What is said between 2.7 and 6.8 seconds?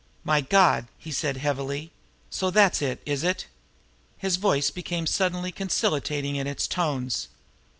it, is it?" His voice became suddenly conciliating in its